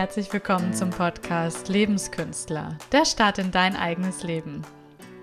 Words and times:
und 0.00 0.06
herzlich 0.06 0.32
willkommen 0.32 0.72
zum 0.72 0.88
Podcast 0.88 1.68
Lebenskünstler, 1.68 2.78
der 2.90 3.04
Start 3.04 3.36
in 3.36 3.50
dein 3.50 3.76
eigenes 3.76 4.22
Leben. 4.22 4.62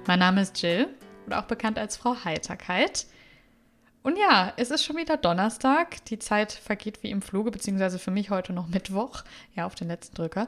Mein 0.05 0.19
Name 0.19 0.43
ist 0.43 0.61
Jill 0.61 0.89
oder 1.25 1.39
auch 1.39 1.47
bekannt 1.47 1.79
als 1.79 1.97
Frau 1.97 2.15
Heiterkeit. 2.23 3.07
Und 4.03 4.19
ja, 4.19 4.53
es 4.55 4.69
ist 4.69 4.83
schon 4.83 4.97
wieder 4.97 5.17
Donnerstag. 5.17 6.05
Die 6.05 6.19
Zeit 6.19 6.51
vergeht 6.51 7.01
wie 7.01 7.09
im 7.09 7.23
Fluge, 7.23 7.49
beziehungsweise 7.49 7.97
für 7.97 8.11
mich 8.11 8.29
heute 8.29 8.53
noch 8.53 8.67
Mittwoch. 8.67 9.23
Ja, 9.55 9.65
auf 9.65 9.73
den 9.73 9.87
letzten 9.87 10.15
Drücker. 10.15 10.47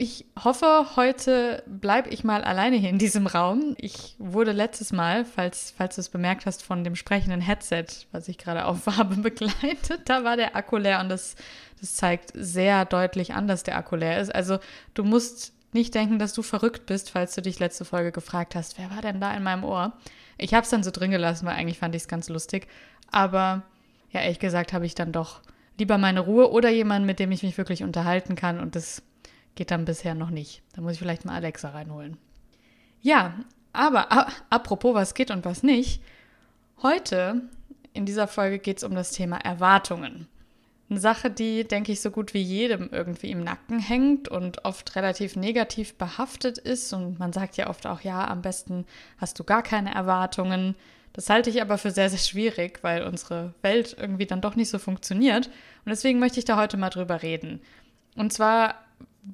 Ich 0.00 0.26
hoffe, 0.44 0.90
heute 0.94 1.64
bleibe 1.66 2.08
ich 2.10 2.22
mal 2.22 2.44
alleine 2.44 2.76
hier 2.76 2.88
in 2.88 3.00
diesem 3.00 3.26
Raum. 3.26 3.74
Ich 3.78 4.14
wurde 4.20 4.52
letztes 4.52 4.92
Mal, 4.92 5.24
falls, 5.24 5.74
falls 5.76 5.96
du 5.96 6.00
es 6.00 6.08
bemerkt 6.08 6.46
hast, 6.46 6.62
von 6.62 6.84
dem 6.84 6.94
sprechenden 6.94 7.40
Headset, 7.40 7.86
was 8.12 8.28
ich 8.28 8.38
gerade 8.38 8.66
aufhabe, 8.66 9.16
begleitet. 9.20 10.02
Da 10.04 10.22
war 10.22 10.36
der 10.36 10.54
Akku 10.54 10.76
leer 10.76 11.00
und 11.00 11.08
das, 11.08 11.34
das 11.80 11.96
zeigt 11.96 12.30
sehr 12.34 12.84
deutlich 12.84 13.34
an, 13.34 13.48
dass 13.48 13.64
der 13.64 13.76
Akku 13.76 13.96
leer 13.96 14.20
ist. 14.20 14.32
Also 14.32 14.60
du 14.94 15.02
musst 15.02 15.52
nicht 15.72 15.96
denken, 15.96 16.20
dass 16.20 16.32
du 16.32 16.42
verrückt 16.42 16.86
bist, 16.86 17.10
falls 17.10 17.34
du 17.34 17.42
dich 17.42 17.58
letzte 17.58 17.84
Folge 17.84 18.12
gefragt 18.12 18.54
hast, 18.54 18.78
wer 18.78 18.92
war 18.92 19.02
denn 19.02 19.20
da 19.20 19.34
in 19.34 19.42
meinem 19.42 19.64
Ohr? 19.64 19.94
Ich 20.38 20.54
habe 20.54 20.62
es 20.62 20.70
dann 20.70 20.84
so 20.84 20.92
drin 20.92 21.10
gelassen, 21.10 21.44
weil 21.44 21.56
eigentlich 21.56 21.80
fand 21.80 21.96
ich 21.96 22.02
es 22.02 22.08
ganz 22.08 22.28
lustig. 22.28 22.68
Aber 23.10 23.62
ja, 24.12 24.20
ehrlich 24.20 24.38
gesagt 24.38 24.72
habe 24.72 24.86
ich 24.86 24.94
dann 24.94 25.10
doch 25.10 25.40
lieber 25.76 25.98
meine 25.98 26.20
Ruhe 26.20 26.52
oder 26.52 26.70
jemanden, 26.70 27.06
mit 27.06 27.18
dem 27.18 27.32
ich 27.32 27.42
mich 27.42 27.58
wirklich 27.58 27.82
unterhalten 27.82 28.36
kann 28.36 28.60
und 28.60 28.76
das 28.76 29.02
Geht 29.58 29.72
dann 29.72 29.86
bisher 29.86 30.14
noch 30.14 30.30
nicht. 30.30 30.62
Da 30.72 30.82
muss 30.82 30.92
ich 30.92 30.98
vielleicht 31.00 31.24
mal 31.24 31.34
Alexa 31.34 31.70
reinholen. 31.70 32.16
Ja, 33.00 33.40
aber 33.72 34.06
apropos, 34.50 34.94
was 34.94 35.14
geht 35.14 35.32
und 35.32 35.44
was 35.44 35.64
nicht. 35.64 36.00
Heute 36.80 37.42
in 37.92 38.06
dieser 38.06 38.28
Folge 38.28 38.60
geht 38.60 38.76
es 38.76 38.84
um 38.84 38.94
das 38.94 39.10
Thema 39.10 39.38
Erwartungen. 39.38 40.28
Eine 40.88 41.00
Sache, 41.00 41.28
die, 41.28 41.66
denke 41.66 41.90
ich, 41.90 42.00
so 42.00 42.12
gut 42.12 42.34
wie 42.34 42.40
jedem 42.40 42.90
irgendwie 42.92 43.32
im 43.32 43.42
Nacken 43.42 43.80
hängt 43.80 44.28
und 44.28 44.64
oft 44.64 44.94
relativ 44.94 45.34
negativ 45.34 45.98
behaftet 45.98 46.58
ist. 46.58 46.92
Und 46.92 47.18
man 47.18 47.32
sagt 47.32 47.56
ja 47.56 47.68
oft 47.68 47.84
auch, 47.88 48.02
ja, 48.02 48.28
am 48.28 48.42
besten 48.42 48.86
hast 49.16 49.40
du 49.40 49.42
gar 49.42 49.64
keine 49.64 49.92
Erwartungen. 49.92 50.76
Das 51.14 51.30
halte 51.30 51.50
ich 51.50 51.60
aber 51.60 51.78
für 51.78 51.90
sehr, 51.90 52.10
sehr 52.10 52.20
schwierig, 52.20 52.78
weil 52.82 53.02
unsere 53.02 53.54
Welt 53.62 53.96
irgendwie 53.98 54.26
dann 54.26 54.40
doch 54.40 54.54
nicht 54.54 54.70
so 54.70 54.78
funktioniert. 54.78 55.48
Und 55.48 55.90
deswegen 55.90 56.20
möchte 56.20 56.38
ich 56.38 56.44
da 56.44 56.56
heute 56.56 56.76
mal 56.76 56.90
drüber 56.90 57.22
reden. 57.22 57.60
Und 58.14 58.32
zwar 58.32 58.76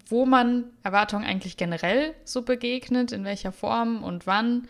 wo 0.08 0.26
man 0.26 0.64
Erwartungen 0.82 1.24
eigentlich 1.24 1.56
generell 1.56 2.14
so 2.24 2.42
begegnet, 2.42 3.12
in 3.12 3.24
welcher 3.24 3.52
Form 3.52 4.02
und 4.02 4.26
wann, 4.26 4.68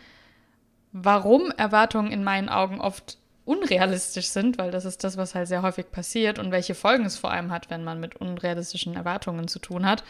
warum 0.92 1.50
Erwartungen 1.50 2.12
in 2.12 2.24
meinen 2.24 2.48
Augen 2.48 2.80
oft 2.80 3.18
unrealistisch 3.44 4.28
sind, 4.28 4.58
weil 4.58 4.70
das 4.70 4.84
ist 4.84 5.04
das, 5.04 5.16
was 5.16 5.34
halt 5.34 5.48
sehr 5.48 5.62
häufig 5.62 5.90
passiert 5.90 6.38
und 6.38 6.50
welche 6.50 6.74
Folgen 6.74 7.04
es 7.04 7.18
vor 7.18 7.30
allem 7.30 7.50
hat, 7.50 7.70
wenn 7.70 7.84
man 7.84 8.00
mit 8.00 8.16
unrealistischen 8.16 8.96
Erwartungen 8.96 9.48
zu 9.48 9.58
tun 9.58 9.86
hat. 9.86 10.04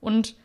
Und 0.00 0.36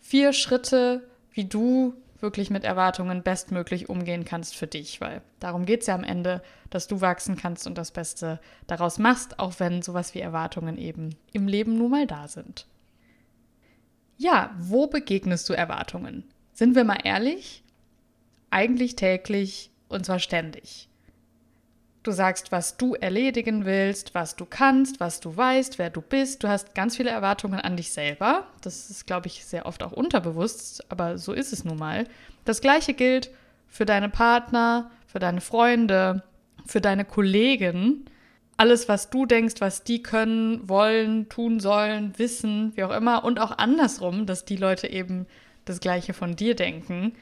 vier 0.00 0.32
Schritte, 0.32 1.02
wie 1.32 1.44
du 1.44 1.94
wirklich 2.20 2.50
mit 2.50 2.64
Erwartungen 2.64 3.22
bestmöglich 3.22 3.88
umgehen 3.88 4.24
kannst 4.24 4.56
für 4.56 4.66
dich, 4.66 5.00
weil 5.00 5.22
darum 5.40 5.66
geht 5.66 5.82
es 5.82 5.86
ja 5.86 5.94
am 5.94 6.04
Ende, 6.04 6.42
dass 6.70 6.88
du 6.88 7.00
wachsen 7.00 7.36
kannst 7.36 7.66
und 7.66 7.78
das 7.78 7.90
Beste 7.90 8.40
daraus 8.66 8.98
machst, 8.98 9.38
auch 9.38 9.54
wenn 9.58 9.82
sowas 9.82 10.14
wie 10.14 10.20
Erwartungen 10.20 10.78
eben 10.78 11.14
im 11.32 11.46
Leben 11.46 11.78
nun 11.78 11.90
mal 11.90 12.06
da 12.06 12.26
sind. 12.26 12.66
Ja, 14.20 14.50
wo 14.58 14.88
begegnest 14.88 15.48
du 15.48 15.52
Erwartungen? 15.52 16.24
Sind 16.52 16.74
wir 16.74 16.82
mal 16.82 16.98
ehrlich? 17.04 17.62
Eigentlich 18.50 18.96
täglich 18.96 19.70
und 19.88 20.04
zwar 20.04 20.18
ständig. 20.18 20.88
Du 22.02 22.10
sagst, 22.10 22.50
was 22.50 22.76
du 22.76 22.94
erledigen 22.94 23.64
willst, 23.64 24.16
was 24.16 24.34
du 24.34 24.44
kannst, 24.44 24.98
was 24.98 25.20
du 25.20 25.36
weißt, 25.36 25.78
wer 25.78 25.90
du 25.90 26.00
bist. 26.00 26.42
Du 26.42 26.48
hast 26.48 26.74
ganz 26.74 26.96
viele 26.96 27.10
Erwartungen 27.10 27.60
an 27.60 27.76
dich 27.76 27.92
selber. 27.92 28.48
Das 28.60 28.90
ist, 28.90 29.06
glaube 29.06 29.28
ich, 29.28 29.44
sehr 29.44 29.66
oft 29.66 29.84
auch 29.84 29.92
unterbewusst, 29.92 30.84
aber 30.90 31.16
so 31.16 31.32
ist 31.32 31.52
es 31.52 31.64
nun 31.64 31.78
mal. 31.78 32.04
Das 32.44 32.60
gleiche 32.60 32.94
gilt 32.94 33.30
für 33.68 33.84
deine 33.84 34.08
Partner, 34.08 34.90
für 35.06 35.20
deine 35.20 35.40
Freunde, 35.40 36.24
für 36.66 36.80
deine 36.80 37.04
Kollegen 37.04 38.06
alles, 38.58 38.88
was 38.88 39.08
du 39.08 39.24
denkst, 39.24 39.60
was 39.60 39.84
die 39.84 40.02
können, 40.02 40.68
wollen, 40.68 41.28
tun 41.28 41.60
sollen, 41.60 42.12
wissen, 42.18 42.72
wie 42.74 42.82
auch 42.82 42.94
immer. 42.94 43.24
Und 43.24 43.38
auch 43.38 43.56
andersrum, 43.56 44.26
dass 44.26 44.44
die 44.44 44.56
Leute 44.56 44.88
eben 44.88 45.26
das 45.64 45.78
Gleiche 45.80 46.12
von 46.12 46.34
dir 46.34 46.56
denken. 46.56 47.12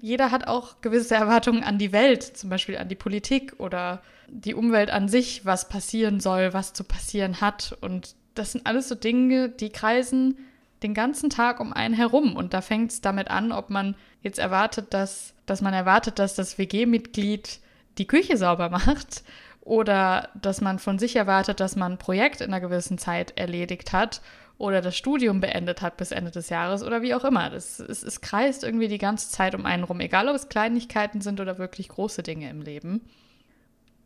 Jeder 0.00 0.30
hat 0.30 0.48
auch 0.48 0.80
gewisse 0.80 1.14
Erwartungen 1.14 1.62
an 1.62 1.76
die 1.76 1.92
Welt, 1.92 2.22
zum 2.22 2.48
Beispiel 2.48 2.78
an 2.78 2.88
die 2.88 2.94
Politik 2.94 3.54
oder 3.58 4.00
die 4.28 4.54
Umwelt 4.54 4.90
an 4.90 5.08
sich, 5.08 5.44
was 5.44 5.68
passieren 5.68 6.18
soll, 6.18 6.54
was 6.54 6.72
zu 6.72 6.82
passieren 6.82 7.42
hat. 7.42 7.76
Und 7.82 8.14
das 8.34 8.52
sind 8.52 8.66
alles 8.66 8.88
so 8.88 8.94
Dinge, 8.94 9.50
die 9.50 9.68
kreisen 9.68 10.38
den 10.82 10.94
ganzen 10.94 11.28
Tag 11.28 11.60
um 11.60 11.74
einen 11.74 11.92
herum. 11.94 12.36
Und 12.36 12.54
da 12.54 12.62
fängt 12.62 12.90
es 12.90 13.02
damit 13.02 13.28
an, 13.28 13.52
ob 13.52 13.68
man 13.68 13.96
jetzt 14.22 14.38
erwartet, 14.38 14.94
dass, 14.94 15.34
dass 15.44 15.60
man 15.60 15.74
erwartet, 15.74 16.18
dass 16.18 16.34
das 16.34 16.56
WG-Mitglied 16.56 17.60
die 17.98 18.06
Küche 18.06 18.38
sauber 18.38 18.68
macht 18.70 19.24
oder 19.60 20.30
dass 20.40 20.60
man 20.60 20.78
von 20.78 20.98
sich 20.98 21.16
erwartet, 21.16 21.60
dass 21.60 21.76
man 21.76 21.92
ein 21.92 21.98
Projekt 21.98 22.40
in 22.40 22.48
einer 22.52 22.60
gewissen 22.60 22.98
Zeit 22.98 23.38
erledigt 23.38 23.92
hat 23.92 24.22
oder 24.58 24.80
das 24.80 24.96
Studium 24.96 25.40
beendet 25.40 25.80
hat 25.80 25.96
bis 25.96 26.10
Ende 26.12 26.30
des 26.30 26.48
Jahres 26.48 26.82
oder 26.82 27.02
wie 27.02 27.14
auch 27.14 27.24
immer. 27.24 27.50
Das, 27.50 27.80
es, 27.80 28.02
es 28.02 28.20
kreist 28.20 28.64
irgendwie 28.64 28.88
die 28.88 28.98
ganze 28.98 29.30
Zeit 29.30 29.54
um 29.54 29.66
einen 29.66 29.84
rum, 29.84 30.00
egal 30.00 30.28
ob 30.28 30.36
es 30.36 30.48
Kleinigkeiten 30.48 31.20
sind 31.20 31.40
oder 31.40 31.58
wirklich 31.58 31.88
große 31.88 32.22
Dinge 32.22 32.50
im 32.50 32.62
Leben. 32.62 33.02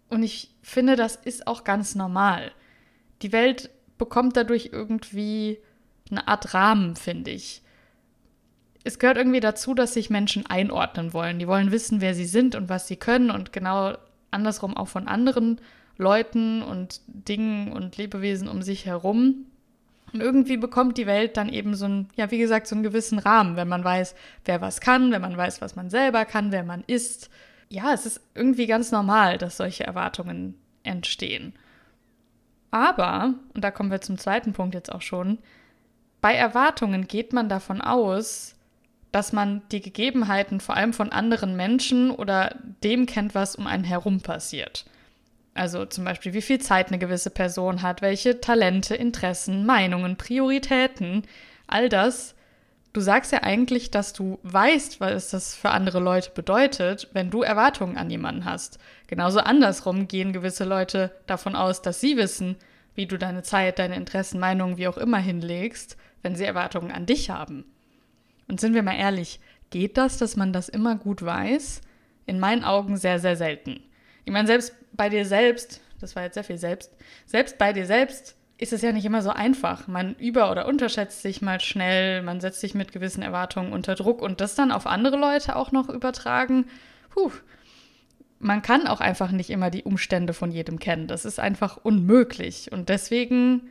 Und 0.08 0.22
ich 0.22 0.54
finde, 0.62 0.96
das 0.96 1.16
ist 1.16 1.46
auch 1.46 1.64
ganz 1.64 1.94
normal. 1.94 2.52
Die 3.22 3.32
Welt 3.32 3.70
bekommt 3.98 4.36
dadurch 4.36 4.70
irgendwie 4.72 5.58
eine 6.10 6.28
Art 6.28 6.54
Rahmen, 6.54 6.94
finde 6.94 7.30
ich. 7.30 7.62
Es 8.84 8.98
gehört 8.98 9.16
irgendwie 9.16 9.40
dazu, 9.40 9.74
dass 9.74 9.94
sich 9.94 10.10
Menschen 10.10 10.46
einordnen 10.46 11.12
wollen. 11.12 11.38
Die 11.38 11.48
wollen 11.48 11.72
wissen, 11.72 12.00
wer 12.00 12.14
sie 12.14 12.26
sind 12.26 12.54
und 12.54 12.68
was 12.68 12.86
sie 12.86 12.96
können 12.96 13.30
und 13.30 13.52
genau 13.52 13.96
andersrum 14.34 14.76
auch 14.76 14.88
von 14.88 15.08
anderen 15.08 15.60
Leuten 15.96 16.62
und 16.62 17.00
Dingen 17.06 17.72
und 17.72 17.96
Lebewesen 17.96 18.48
um 18.48 18.62
sich 18.62 18.86
herum. 18.86 19.46
Und 20.12 20.20
irgendwie 20.20 20.56
bekommt 20.56 20.98
die 20.98 21.06
Welt 21.06 21.36
dann 21.36 21.48
eben 21.48 21.74
so 21.74 21.86
ein, 21.86 22.08
ja, 22.14 22.30
wie 22.30 22.38
gesagt, 22.38 22.66
so 22.66 22.74
einen 22.74 22.84
gewissen 22.84 23.18
Rahmen, 23.18 23.56
wenn 23.56 23.68
man 23.68 23.82
weiß, 23.82 24.14
wer 24.44 24.60
was 24.60 24.80
kann, 24.80 25.10
wenn 25.10 25.22
man 25.22 25.36
weiß, 25.36 25.60
was 25.60 25.74
man 25.74 25.90
selber 25.90 26.24
kann, 26.24 26.52
wer 26.52 26.62
man 26.62 26.84
ist. 26.86 27.30
Ja, 27.68 27.92
es 27.92 28.06
ist 28.06 28.20
irgendwie 28.34 28.66
ganz 28.66 28.92
normal, 28.92 29.38
dass 29.38 29.56
solche 29.56 29.84
Erwartungen 29.84 30.54
entstehen. 30.84 31.54
Aber, 32.70 33.34
und 33.54 33.64
da 33.64 33.70
kommen 33.70 33.90
wir 33.90 34.00
zum 34.00 34.18
zweiten 34.18 34.52
Punkt 34.52 34.74
jetzt 34.74 34.92
auch 34.92 35.02
schon, 35.02 35.38
bei 36.20 36.34
Erwartungen 36.34 37.06
geht 37.06 37.32
man 37.32 37.48
davon 37.48 37.80
aus, 37.80 38.54
dass 39.14 39.32
man 39.32 39.62
die 39.70 39.80
Gegebenheiten 39.80 40.58
vor 40.58 40.76
allem 40.76 40.92
von 40.92 41.12
anderen 41.12 41.54
Menschen 41.54 42.10
oder 42.10 42.56
dem 42.82 43.06
kennt, 43.06 43.36
was 43.36 43.54
um 43.54 43.68
einen 43.68 43.84
herum 43.84 44.20
passiert. 44.20 44.84
Also 45.54 45.86
zum 45.86 46.02
Beispiel, 46.02 46.32
wie 46.32 46.42
viel 46.42 46.60
Zeit 46.60 46.88
eine 46.88 46.98
gewisse 46.98 47.30
Person 47.30 47.82
hat, 47.82 48.02
welche 48.02 48.40
Talente, 48.40 48.96
Interessen, 48.96 49.66
Meinungen, 49.66 50.16
Prioritäten, 50.16 51.22
all 51.68 51.88
das. 51.88 52.34
Du 52.92 53.00
sagst 53.00 53.30
ja 53.30 53.44
eigentlich, 53.44 53.92
dass 53.92 54.14
du 54.14 54.40
weißt, 54.42 54.98
was 54.98 55.30
das 55.30 55.54
für 55.54 55.70
andere 55.70 56.00
Leute 56.00 56.30
bedeutet, 56.34 57.08
wenn 57.12 57.30
du 57.30 57.42
Erwartungen 57.42 57.96
an 57.96 58.10
jemanden 58.10 58.44
hast. 58.44 58.80
Genauso 59.06 59.38
andersrum 59.38 60.08
gehen 60.08 60.32
gewisse 60.32 60.64
Leute 60.64 61.12
davon 61.28 61.54
aus, 61.54 61.82
dass 61.82 62.00
sie 62.00 62.16
wissen, 62.16 62.56
wie 62.96 63.06
du 63.06 63.16
deine 63.16 63.44
Zeit, 63.44 63.78
deine 63.78 63.94
Interessen, 63.94 64.40
Meinungen, 64.40 64.76
wie 64.76 64.88
auch 64.88 64.98
immer 64.98 65.18
hinlegst, 65.18 65.96
wenn 66.22 66.34
sie 66.34 66.44
Erwartungen 66.44 66.90
an 66.90 67.06
dich 67.06 67.30
haben. 67.30 67.64
Und 68.48 68.60
sind 68.60 68.74
wir 68.74 68.82
mal 68.82 68.96
ehrlich, 68.96 69.40
geht 69.70 69.96
das, 69.96 70.18
dass 70.18 70.36
man 70.36 70.52
das 70.52 70.68
immer 70.68 70.96
gut 70.96 71.24
weiß? 71.24 71.80
In 72.26 72.40
meinen 72.40 72.64
Augen 72.64 72.96
sehr, 72.96 73.18
sehr 73.18 73.36
selten. 73.36 73.80
Ich 74.24 74.32
meine, 74.32 74.46
selbst 74.46 74.74
bei 74.92 75.08
dir 75.08 75.26
selbst, 75.26 75.80
das 76.00 76.16
war 76.16 76.22
jetzt 76.22 76.34
sehr 76.34 76.44
viel 76.44 76.58
selbst, 76.58 76.92
selbst 77.26 77.58
bei 77.58 77.72
dir 77.72 77.86
selbst 77.86 78.36
ist 78.56 78.72
es 78.72 78.82
ja 78.82 78.92
nicht 78.92 79.04
immer 79.04 79.22
so 79.22 79.30
einfach. 79.30 79.88
Man 79.88 80.14
über- 80.14 80.50
oder 80.50 80.66
unterschätzt 80.66 81.22
sich 81.22 81.42
mal 81.42 81.60
schnell, 81.60 82.22
man 82.22 82.40
setzt 82.40 82.60
sich 82.60 82.74
mit 82.74 82.92
gewissen 82.92 83.22
Erwartungen 83.22 83.72
unter 83.72 83.94
Druck 83.94 84.22
und 84.22 84.40
das 84.40 84.54
dann 84.54 84.70
auf 84.70 84.86
andere 84.86 85.16
Leute 85.16 85.56
auch 85.56 85.72
noch 85.72 85.88
übertragen. 85.88 86.66
Puh. 87.10 87.32
Man 88.38 88.62
kann 88.62 88.86
auch 88.86 89.00
einfach 89.00 89.30
nicht 89.30 89.50
immer 89.50 89.70
die 89.70 89.84
Umstände 89.84 90.34
von 90.34 90.52
jedem 90.52 90.78
kennen. 90.78 91.06
Das 91.08 91.24
ist 91.24 91.40
einfach 91.40 91.78
unmöglich. 91.82 92.70
Und 92.72 92.90
deswegen, 92.90 93.70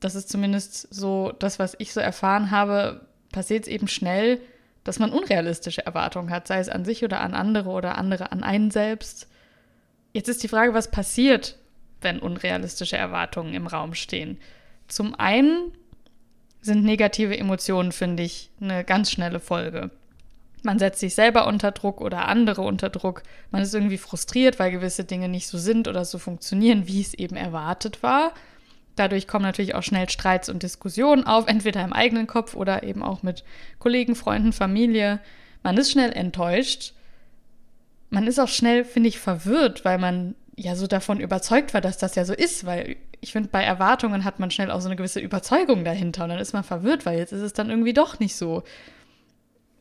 das 0.00 0.14
ist 0.14 0.30
zumindest 0.30 0.92
so 0.92 1.32
das, 1.38 1.58
was 1.58 1.76
ich 1.78 1.92
so 1.92 2.00
erfahren 2.00 2.50
habe, 2.50 3.06
passiert 3.32 3.64
es 3.64 3.68
eben 3.68 3.88
schnell, 3.88 4.40
dass 4.84 4.98
man 4.98 5.12
unrealistische 5.12 5.84
Erwartungen 5.84 6.30
hat, 6.30 6.48
sei 6.48 6.58
es 6.58 6.68
an 6.68 6.84
sich 6.84 7.04
oder 7.04 7.20
an 7.20 7.34
andere 7.34 7.70
oder 7.70 7.98
andere 7.98 8.32
an 8.32 8.42
einen 8.42 8.70
selbst. 8.70 9.28
Jetzt 10.12 10.28
ist 10.28 10.42
die 10.42 10.48
Frage, 10.48 10.74
was 10.74 10.90
passiert, 10.90 11.58
wenn 12.00 12.18
unrealistische 12.18 12.96
Erwartungen 12.96 13.54
im 13.54 13.66
Raum 13.66 13.94
stehen. 13.94 14.38
Zum 14.88 15.14
einen 15.14 15.72
sind 16.60 16.84
negative 16.84 17.36
Emotionen, 17.36 17.92
finde 17.92 18.22
ich, 18.22 18.50
eine 18.60 18.84
ganz 18.84 19.10
schnelle 19.10 19.40
Folge. 19.40 19.90
Man 20.62 20.78
setzt 20.78 21.00
sich 21.00 21.14
selber 21.14 21.46
unter 21.48 21.72
Druck 21.72 22.00
oder 22.00 22.28
andere 22.28 22.62
unter 22.62 22.88
Druck. 22.88 23.22
Man 23.50 23.62
ist 23.62 23.74
irgendwie 23.74 23.98
frustriert, 23.98 24.58
weil 24.58 24.70
gewisse 24.70 25.04
Dinge 25.04 25.28
nicht 25.28 25.48
so 25.48 25.58
sind 25.58 25.88
oder 25.88 26.04
so 26.04 26.18
funktionieren, 26.18 26.86
wie 26.86 27.00
es 27.00 27.14
eben 27.14 27.36
erwartet 27.36 28.02
war. 28.02 28.32
Dadurch 28.96 29.26
kommen 29.26 29.44
natürlich 29.44 29.74
auch 29.74 29.82
schnell 29.82 30.08
Streits 30.08 30.48
und 30.48 30.62
Diskussionen 30.62 31.24
auf, 31.24 31.46
entweder 31.46 31.82
im 31.82 31.92
eigenen 31.92 32.26
Kopf 32.26 32.54
oder 32.54 32.82
eben 32.82 33.02
auch 33.02 33.22
mit 33.22 33.42
Kollegen, 33.78 34.14
Freunden, 34.14 34.52
Familie. 34.52 35.20
Man 35.62 35.78
ist 35.78 35.92
schnell 35.92 36.12
enttäuscht. 36.12 36.92
Man 38.10 38.26
ist 38.26 38.38
auch 38.38 38.48
schnell, 38.48 38.84
finde 38.84 39.08
ich, 39.08 39.18
verwirrt, 39.18 39.84
weil 39.84 39.98
man 39.98 40.34
ja 40.56 40.76
so 40.76 40.86
davon 40.86 41.20
überzeugt 41.20 41.72
war, 41.72 41.80
dass 41.80 41.96
das 41.96 42.14
ja 42.14 42.26
so 42.26 42.34
ist, 42.34 42.66
weil 42.66 42.96
ich 43.22 43.32
finde, 43.32 43.48
bei 43.48 43.62
Erwartungen 43.62 44.24
hat 44.24 44.40
man 44.40 44.50
schnell 44.50 44.70
auch 44.70 44.80
so 44.80 44.88
eine 44.88 44.96
gewisse 44.96 45.20
Überzeugung 45.20 45.84
dahinter 45.84 46.24
und 46.24 46.30
dann 46.30 46.38
ist 46.38 46.52
man 46.52 46.64
verwirrt, 46.64 47.06
weil 47.06 47.18
jetzt 47.18 47.32
ist 47.32 47.40
es 47.40 47.52
dann 47.52 47.70
irgendwie 47.70 47.92
doch 47.94 48.18
nicht 48.18 48.36
so. 48.36 48.64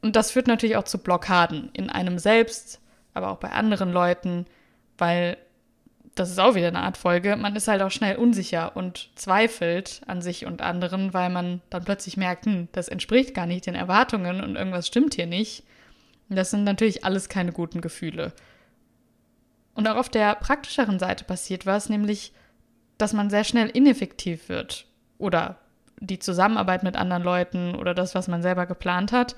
Und 0.02 0.16
das 0.16 0.32
führt 0.32 0.48
natürlich 0.48 0.78
auch 0.78 0.84
zu 0.84 1.00
Blockaden 1.00 1.70
in 1.74 1.90
einem 1.90 2.20
selbst, 2.20 2.80
aber 3.14 3.32
auch 3.32 3.38
bei 3.38 3.52
anderen 3.52 3.92
Leuten, 3.92 4.46
weil 4.98 5.38
das 6.16 6.30
ist 6.30 6.40
auch 6.40 6.56
wieder 6.56 6.68
eine 6.68 6.82
Art 6.82 6.98
Folge, 6.98 7.36
man 7.36 7.56
ist 7.56 7.68
halt 7.68 7.82
auch 7.82 7.92
schnell 7.92 8.18
unsicher 8.18 8.76
und 8.76 9.10
zweifelt 9.16 10.02
an 10.08 10.22
sich 10.22 10.46
und 10.46 10.62
anderen, 10.62 11.14
weil 11.14 11.30
man 11.30 11.62
dann 11.70 11.86
plötzlich 11.86 12.18
merkt, 12.18 12.46
hm, 12.46 12.68
das 12.74 12.90
entspricht 12.90 13.34
gar 13.34 13.46
nicht 13.46 13.66
den 13.66 13.76
Erwartungen 13.76 14.44
und 14.44 14.56
irgendwas 14.56 14.88
stimmt 14.88 15.14
hier 15.14 15.28
nicht. 15.28 15.64
Und 16.30 16.36
das 16.36 16.52
sind 16.52 16.64
natürlich 16.64 17.06
alles 17.06 17.30
keine 17.30 17.52
guten 17.52 17.82
Gefühle. 17.82 18.34
Und 19.74 19.88
auch 19.88 19.96
auf 19.96 20.10
der 20.10 20.36
praktischeren 20.36 21.00
Seite 21.00 21.24
passiert 21.24 21.66
was, 21.66 21.90
nämlich, 21.90 22.34
dass 22.98 23.14
man 23.14 23.30
sehr 23.30 23.44
schnell 23.44 23.70
ineffektiv 23.70 24.50
wird 24.50 24.86
oder 25.18 25.60
die 26.00 26.20
Zusammenarbeit 26.20 26.84
mit 26.84 26.98
anderen 26.98 27.24
Leuten 27.24 27.76
oder 27.76 27.94
das, 27.94 28.16
was 28.16 28.28
man 28.28 28.42
selber 28.42 28.66
geplant 28.66 29.12
hat, 29.12 29.36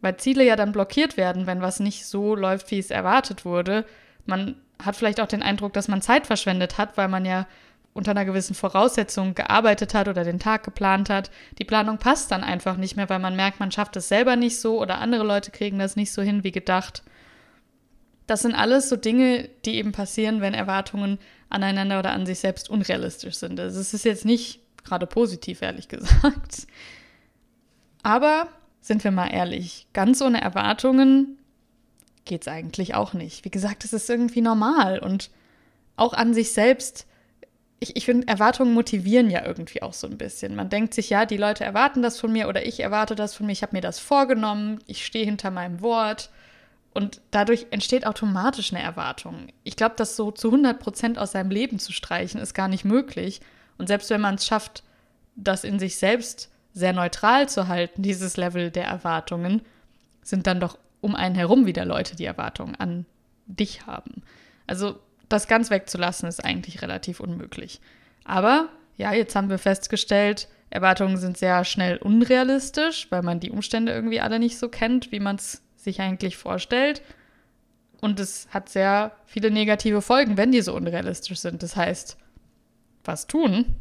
weil 0.00 0.16
Ziele 0.16 0.44
ja 0.44 0.56
dann 0.56 0.72
blockiert 0.72 1.16
werden, 1.16 1.46
wenn 1.46 1.62
was 1.62 1.78
nicht 1.78 2.06
so 2.06 2.34
läuft, 2.34 2.70
wie 2.70 2.78
es 2.78 2.90
erwartet 2.90 3.44
wurde. 3.44 3.84
Man 4.26 4.56
hat 4.82 4.96
vielleicht 4.96 5.20
auch 5.20 5.26
den 5.26 5.42
Eindruck, 5.42 5.72
dass 5.72 5.88
man 5.88 6.02
Zeit 6.02 6.26
verschwendet 6.26 6.78
hat, 6.78 6.96
weil 6.96 7.08
man 7.08 7.24
ja 7.24 7.46
unter 7.94 8.10
einer 8.10 8.24
gewissen 8.24 8.54
Voraussetzung 8.54 9.34
gearbeitet 9.34 9.94
hat 9.94 10.08
oder 10.08 10.24
den 10.24 10.40
Tag 10.40 10.64
geplant 10.64 11.08
hat. 11.08 11.30
Die 11.58 11.64
Planung 11.64 11.98
passt 11.98 12.30
dann 12.30 12.42
einfach 12.42 12.76
nicht 12.76 12.96
mehr, 12.96 13.08
weil 13.08 13.20
man 13.20 13.36
merkt, 13.36 13.60
man 13.60 13.70
schafft 13.70 13.96
es 13.96 14.08
selber 14.08 14.34
nicht 14.36 14.60
so 14.60 14.80
oder 14.80 14.98
andere 14.98 15.24
Leute 15.24 15.52
kriegen 15.52 15.78
das 15.78 15.94
nicht 15.94 16.12
so 16.12 16.20
hin 16.20 16.42
wie 16.42 16.50
gedacht. 16.50 17.04
Das 18.26 18.42
sind 18.42 18.54
alles 18.54 18.88
so 18.88 18.96
Dinge, 18.96 19.48
die 19.64 19.76
eben 19.76 19.92
passieren, 19.92 20.40
wenn 20.40 20.54
Erwartungen 20.54 21.18
aneinander 21.50 22.00
oder 22.00 22.10
an 22.12 22.26
sich 22.26 22.40
selbst 22.40 22.68
unrealistisch 22.68 23.36
sind. 23.36 23.60
Also 23.60 23.80
es 23.80 23.94
ist 23.94 24.04
jetzt 24.04 24.24
nicht 24.24 24.60
gerade 24.82 25.06
positiv, 25.06 25.62
ehrlich 25.62 25.88
gesagt. 25.88 26.66
Aber 28.02 28.48
sind 28.80 29.04
wir 29.04 29.12
mal 29.12 29.28
ehrlich, 29.28 29.86
ganz 29.92 30.20
ohne 30.20 30.40
Erwartungen 30.40 31.38
geht 32.24 32.42
es 32.42 32.48
eigentlich 32.48 32.94
auch 32.94 33.12
nicht. 33.12 33.44
Wie 33.44 33.50
gesagt, 33.50 33.84
es 33.84 33.92
ist 33.92 34.08
irgendwie 34.08 34.40
normal 34.40 34.98
und 34.98 35.30
auch 35.96 36.12
an 36.12 36.34
sich 36.34 36.52
selbst. 36.52 37.06
Ich, 37.80 37.96
ich 37.96 38.04
finde, 38.04 38.28
Erwartungen 38.28 38.72
motivieren 38.72 39.30
ja 39.30 39.44
irgendwie 39.44 39.82
auch 39.82 39.92
so 39.92 40.06
ein 40.06 40.18
bisschen. 40.18 40.54
Man 40.54 40.70
denkt 40.70 40.94
sich, 40.94 41.10
ja, 41.10 41.26
die 41.26 41.36
Leute 41.36 41.64
erwarten 41.64 42.02
das 42.02 42.18
von 42.18 42.32
mir 42.32 42.48
oder 42.48 42.66
ich 42.66 42.80
erwarte 42.80 43.14
das 43.14 43.34
von 43.34 43.46
mir, 43.46 43.52
ich 43.52 43.62
habe 43.62 43.76
mir 43.76 43.82
das 43.82 43.98
vorgenommen, 43.98 44.78
ich 44.86 45.04
stehe 45.04 45.24
hinter 45.24 45.50
meinem 45.50 45.80
Wort. 45.80 46.30
Und 46.94 47.20
dadurch 47.32 47.66
entsteht 47.72 48.06
automatisch 48.06 48.72
eine 48.72 48.82
Erwartung. 48.82 49.48
Ich 49.64 49.74
glaube, 49.74 49.96
das 49.98 50.14
so 50.14 50.30
zu 50.30 50.48
100 50.48 50.78
Prozent 50.78 51.18
aus 51.18 51.32
seinem 51.32 51.50
Leben 51.50 51.80
zu 51.80 51.92
streichen, 51.92 52.40
ist 52.40 52.54
gar 52.54 52.68
nicht 52.68 52.84
möglich. 52.84 53.40
Und 53.78 53.88
selbst 53.88 54.10
wenn 54.10 54.20
man 54.20 54.36
es 54.36 54.46
schafft, 54.46 54.84
das 55.34 55.64
in 55.64 55.80
sich 55.80 55.96
selbst 55.96 56.52
sehr 56.72 56.92
neutral 56.92 57.48
zu 57.48 57.66
halten, 57.66 58.02
dieses 58.02 58.36
Level 58.36 58.70
der 58.70 58.84
Erwartungen, 58.84 59.62
sind 60.22 60.46
dann 60.46 60.60
doch 60.60 60.78
um 61.04 61.14
einen 61.14 61.34
herum 61.34 61.66
wieder 61.66 61.84
Leute, 61.84 62.16
die 62.16 62.24
Erwartungen 62.24 62.76
an 62.76 63.04
dich 63.46 63.86
haben. 63.86 64.22
Also 64.66 64.98
das 65.28 65.48
ganz 65.48 65.68
wegzulassen, 65.68 66.26
ist 66.26 66.42
eigentlich 66.42 66.80
relativ 66.80 67.20
unmöglich. 67.20 67.82
Aber 68.24 68.70
ja, 68.96 69.12
jetzt 69.12 69.36
haben 69.36 69.50
wir 69.50 69.58
festgestellt, 69.58 70.48
Erwartungen 70.70 71.18
sind 71.18 71.36
sehr 71.36 71.64
schnell 71.64 71.98
unrealistisch, 71.98 73.08
weil 73.10 73.20
man 73.20 73.38
die 73.38 73.50
Umstände 73.50 73.92
irgendwie 73.92 74.20
alle 74.20 74.38
nicht 74.38 74.58
so 74.58 74.70
kennt, 74.70 75.12
wie 75.12 75.20
man 75.20 75.36
es 75.36 75.60
sich 75.76 76.00
eigentlich 76.00 76.38
vorstellt. 76.38 77.02
Und 78.00 78.18
es 78.18 78.48
hat 78.50 78.70
sehr 78.70 79.12
viele 79.26 79.50
negative 79.50 80.00
Folgen, 80.00 80.38
wenn 80.38 80.52
die 80.52 80.62
so 80.62 80.74
unrealistisch 80.74 81.38
sind. 81.38 81.62
Das 81.62 81.76
heißt, 81.76 82.16
was 83.04 83.26
tun? 83.26 83.76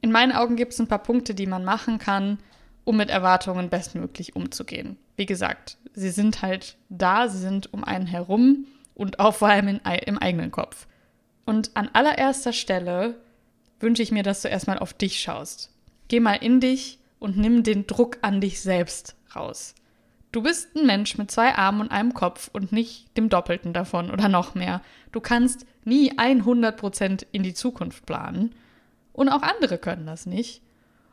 In 0.00 0.10
meinen 0.10 0.32
Augen 0.32 0.56
gibt 0.56 0.72
es 0.72 0.80
ein 0.80 0.88
paar 0.88 1.02
Punkte, 1.02 1.32
die 1.32 1.46
man 1.46 1.64
machen 1.64 1.98
kann, 1.98 2.38
um 2.82 2.96
mit 2.96 3.08
Erwartungen 3.08 3.70
bestmöglich 3.70 4.34
umzugehen. 4.34 4.96
Wie 5.20 5.26
gesagt, 5.26 5.76
sie 5.92 6.08
sind 6.08 6.40
halt 6.40 6.78
da, 6.88 7.28
sie 7.28 7.36
sind 7.36 7.74
um 7.74 7.84
einen 7.84 8.06
herum 8.06 8.64
und 8.94 9.20
auch 9.20 9.34
vor 9.34 9.48
allem 9.48 9.68
in, 9.68 9.80
im 10.06 10.16
eigenen 10.16 10.50
Kopf. 10.50 10.86
Und 11.44 11.76
an 11.76 11.90
allererster 11.92 12.54
Stelle 12.54 13.20
wünsche 13.80 14.02
ich 14.02 14.12
mir, 14.12 14.22
dass 14.22 14.40
du 14.40 14.48
erstmal 14.48 14.78
auf 14.78 14.94
dich 14.94 15.20
schaust. 15.20 15.74
Geh 16.08 16.20
mal 16.20 16.36
in 16.36 16.58
dich 16.60 17.00
und 17.18 17.36
nimm 17.36 17.64
den 17.64 17.86
Druck 17.86 18.16
an 18.22 18.40
dich 18.40 18.62
selbst 18.62 19.14
raus. 19.36 19.74
Du 20.32 20.42
bist 20.42 20.74
ein 20.74 20.86
Mensch 20.86 21.18
mit 21.18 21.30
zwei 21.30 21.54
Armen 21.54 21.82
und 21.82 21.90
einem 21.90 22.14
Kopf 22.14 22.48
und 22.54 22.72
nicht 22.72 23.14
dem 23.18 23.28
Doppelten 23.28 23.74
davon 23.74 24.10
oder 24.10 24.30
noch 24.30 24.54
mehr. 24.54 24.80
Du 25.12 25.20
kannst 25.20 25.66
nie 25.84 26.12
100% 26.12 27.26
in 27.30 27.42
die 27.42 27.52
Zukunft 27.52 28.06
planen. 28.06 28.54
Und 29.12 29.28
auch 29.28 29.42
andere 29.42 29.76
können 29.76 30.06
das 30.06 30.24
nicht. 30.24 30.62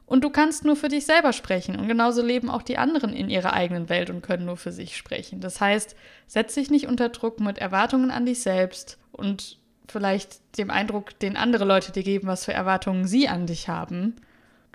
Und 0.07 0.23
du 0.23 0.31
kannst 0.31 0.65
nur 0.65 0.75
für 0.75 0.87
dich 0.87 1.05
selber 1.05 1.33
sprechen. 1.33 1.77
Und 1.77 1.87
genauso 1.87 2.23
leben 2.23 2.49
auch 2.49 2.63
die 2.63 2.79
anderen 2.79 3.13
in 3.13 3.29
ihrer 3.29 3.53
eigenen 3.53 3.89
Welt 3.89 4.09
und 4.09 4.21
können 4.21 4.45
nur 4.45 4.57
für 4.57 4.71
sich 4.71 4.97
sprechen. 4.97 5.41
Das 5.41 5.61
heißt, 5.61 5.95
setz 6.25 6.55
dich 6.55 6.71
nicht 6.71 6.87
unter 6.87 7.09
Druck 7.09 7.39
mit 7.39 7.59
Erwartungen 7.59 8.09
an 8.09 8.25
dich 8.25 8.41
selbst 8.41 8.97
und 9.11 9.59
vielleicht 9.87 10.39
dem 10.57 10.71
Eindruck, 10.71 11.19
den 11.19 11.37
andere 11.37 11.65
Leute 11.65 11.91
dir 11.91 12.03
geben, 12.03 12.27
was 12.27 12.45
für 12.45 12.53
Erwartungen 12.53 13.05
sie 13.05 13.27
an 13.27 13.45
dich 13.45 13.69
haben, 13.69 14.15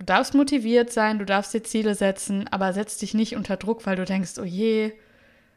Du 0.02 0.06
darfst 0.06 0.34
motiviert 0.34 0.90
sein, 0.90 1.20
du 1.20 1.24
darfst 1.24 1.54
dir 1.54 1.62
Ziele 1.62 1.94
setzen, 1.94 2.48
aber 2.48 2.72
setz 2.72 2.98
dich 2.98 3.14
nicht 3.14 3.36
unter 3.36 3.56
Druck, 3.56 3.86
weil 3.86 3.94
du 3.94 4.04
denkst, 4.04 4.32
oh 4.40 4.44
je, 4.44 4.92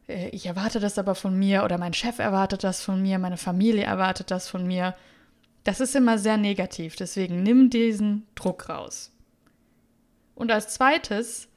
äh, 0.08 0.30
ich 0.30 0.46
erwarte 0.46 0.80
das 0.80 1.00
aber 1.00 1.16
von 1.16 1.36
mir 1.36 1.64
oder 1.64 1.80
mein 1.80 1.94
Chef 1.94 2.20
erwartet 2.20 2.64
das 2.64 2.82
von 2.82 3.02
mir, 3.02 3.18
meine 3.18 3.38
Familie 3.38 3.84
erwartet 3.84 4.30
das 4.32 4.48
von 4.48 4.68
mir. 4.68 4.94
Das 5.64 5.80
ist 5.80 5.96
immer 5.96 6.20
sehr 6.20 6.38
negativ, 6.38 6.96
deswegen 6.96 7.42
nimm 7.42 7.72
diesen 7.72 8.28
Druck 8.36 8.70
raus. 8.70 9.12
Und 10.36 10.52
als 10.52 10.68
zweites, 10.70 11.48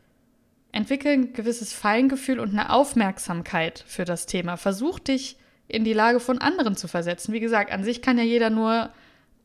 entwickel 0.73 1.13
ein 1.13 1.33
gewisses 1.33 1.73
Feingefühl 1.73 2.41
und 2.41 2.51
eine 2.51 2.71
Aufmerksamkeit 2.71 3.85
für 3.87 4.05
das 4.05 4.27
Thema. 4.27 4.57
Versuch 4.57 4.99
dich 4.99 5.37
in 5.67 5.85
die 5.85 5.93
Lage 5.93 6.21
von 6.21 6.39
anderen 6.39 6.77
zu 6.77 6.89
versetzen. 6.89 7.33
Wie 7.33 7.41
gesagt, 7.41 7.73
an 7.73 7.85
sich 7.85 8.01
kann 8.01 8.19
ja 8.19 8.25
jeder 8.25 8.51
nur 8.51 8.91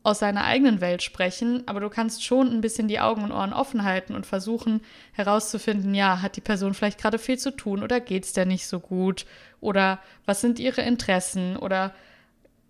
aus 0.04 0.18
seiner 0.18 0.44
eigenen 0.44 0.82
Welt 0.82 1.02
sprechen, 1.02 1.66
aber 1.66 1.80
du 1.80 1.88
kannst 1.88 2.22
schon 2.22 2.48
ein 2.48 2.60
bisschen 2.60 2.88
die 2.88 3.00
Augen 3.00 3.24
und 3.24 3.32
Ohren 3.32 3.54
offen 3.54 3.84
halten 3.84 4.14
und 4.14 4.26
versuchen 4.26 4.82
herauszufinden, 5.12 5.94
ja, 5.94 6.20
hat 6.20 6.36
die 6.36 6.42
Person 6.42 6.74
vielleicht 6.74 7.00
gerade 7.00 7.18
viel 7.18 7.38
zu 7.38 7.50
tun 7.50 7.82
oder 7.82 8.00
geht 8.00 8.24
es 8.24 8.34
der 8.34 8.44
nicht 8.44 8.66
so 8.66 8.80
gut 8.80 9.24
oder 9.60 9.98
was 10.26 10.42
sind 10.42 10.58
ihre 10.58 10.82
Interessen 10.82 11.56
oder 11.56 11.94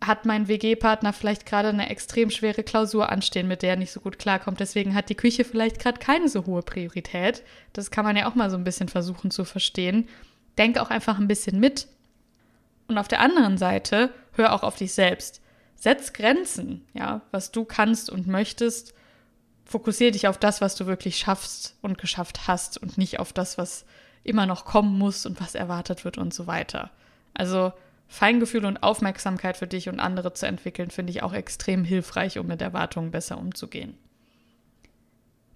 hat 0.06 0.26
mein 0.26 0.48
WG-Partner 0.48 1.12
vielleicht 1.12 1.46
gerade 1.46 1.68
eine 1.68 1.88
extrem 1.90 2.30
schwere 2.30 2.62
Klausur 2.62 3.10
anstehen, 3.10 3.48
mit 3.48 3.62
der 3.62 3.70
er 3.70 3.76
nicht 3.76 3.92
so 3.92 4.00
gut 4.00 4.18
klarkommt. 4.18 4.60
Deswegen 4.60 4.94
hat 4.94 5.08
die 5.08 5.14
Küche 5.14 5.44
vielleicht 5.44 5.78
gerade 5.78 5.98
keine 5.98 6.28
so 6.28 6.46
hohe 6.46 6.62
Priorität. 6.62 7.42
Das 7.72 7.90
kann 7.90 8.04
man 8.04 8.16
ja 8.16 8.28
auch 8.28 8.34
mal 8.34 8.50
so 8.50 8.56
ein 8.56 8.64
bisschen 8.64 8.88
versuchen 8.88 9.30
zu 9.30 9.44
verstehen. 9.44 10.08
Denk 10.58 10.78
auch 10.78 10.90
einfach 10.90 11.18
ein 11.18 11.28
bisschen 11.28 11.60
mit. 11.60 11.88
Und 12.86 12.98
auf 12.98 13.08
der 13.08 13.20
anderen 13.20 13.58
Seite, 13.58 14.10
hör 14.32 14.52
auch 14.52 14.62
auf 14.62 14.76
dich 14.76 14.92
selbst. 14.92 15.40
Setz 15.74 16.12
Grenzen, 16.12 16.84
ja, 16.94 17.22
was 17.30 17.52
du 17.52 17.64
kannst 17.64 18.10
und 18.10 18.26
möchtest. 18.26 18.94
Fokussiere 19.64 20.12
dich 20.12 20.28
auf 20.28 20.38
das, 20.38 20.60
was 20.60 20.76
du 20.76 20.86
wirklich 20.86 21.16
schaffst 21.16 21.76
und 21.82 21.98
geschafft 21.98 22.46
hast 22.46 22.78
und 22.78 22.98
nicht 22.98 23.18
auf 23.18 23.32
das, 23.32 23.58
was 23.58 23.84
immer 24.22 24.46
noch 24.46 24.64
kommen 24.64 24.98
muss 24.98 25.26
und 25.26 25.40
was 25.40 25.54
erwartet 25.54 26.04
wird 26.04 26.18
und 26.18 26.32
so 26.34 26.46
weiter. 26.46 26.90
Also 27.34 27.72
Feingefühl 28.14 28.64
und 28.64 28.84
Aufmerksamkeit 28.84 29.56
für 29.56 29.66
dich 29.66 29.88
und 29.88 29.98
andere 29.98 30.32
zu 30.32 30.46
entwickeln, 30.46 30.90
finde 30.90 31.10
ich 31.10 31.24
auch 31.24 31.32
extrem 31.32 31.82
hilfreich, 31.82 32.38
um 32.38 32.46
mit 32.46 32.62
Erwartungen 32.62 33.10
besser 33.10 33.38
umzugehen. 33.38 33.98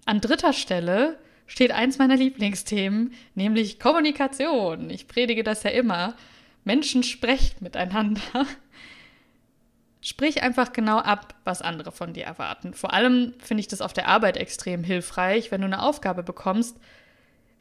An 0.05 0.19
dritter 0.19 0.51
Stelle 0.51 1.17
steht 1.47 1.71
eins 1.71 1.99
meiner 1.99 2.17
Lieblingsthemen, 2.17 3.13
nämlich 3.33 3.79
Kommunikation. 3.79 4.89
Ich 4.89 5.07
predige 5.07 5.43
das 5.43 5.63
ja 5.63 5.69
immer. 5.69 6.15
Menschen 6.65 7.03
sprecht 7.03 7.61
miteinander. 7.61 8.45
Sprich 10.01 10.43
einfach 10.43 10.73
genau 10.73 10.97
ab, 10.97 11.35
was 11.45 11.61
andere 11.61 11.93
von 11.93 12.11
dir 12.11 12.25
erwarten. 12.25 12.73
Vor 12.73 12.93
allem 12.93 13.35
finde 13.39 13.61
ich 13.61 13.69
das 13.69 13.79
auf 13.79 13.93
der 13.93 14.09
Arbeit 14.09 14.35
extrem 14.35 14.83
hilfreich, 14.83 15.49
wenn 15.49 15.61
du 15.61 15.67
eine 15.67 15.81
Aufgabe 15.81 16.23
bekommst. 16.23 16.77